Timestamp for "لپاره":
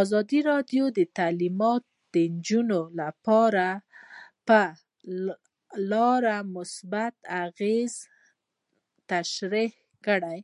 3.00-3.66